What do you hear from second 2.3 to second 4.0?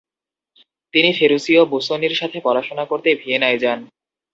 পড়াশোনা করতে ভিয়েনায় যান।